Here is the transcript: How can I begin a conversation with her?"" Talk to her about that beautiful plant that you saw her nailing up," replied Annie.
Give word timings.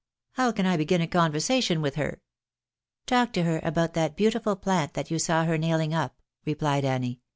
How 0.31 0.51
can 0.51 0.65
I 0.65 0.77
begin 0.77 0.99
a 1.01 1.05
conversation 1.07 1.79
with 1.79 1.93
her?"" 1.93 2.21
Talk 3.05 3.33
to 3.33 3.43
her 3.43 3.59
about 3.61 3.93
that 3.93 4.15
beautiful 4.17 4.55
plant 4.55 4.95
that 4.95 5.11
you 5.11 5.19
saw 5.19 5.43
her 5.45 5.59
nailing 5.59 5.93
up," 5.93 6.17
replied 6.43 6.83
Annie. 6.85 7.19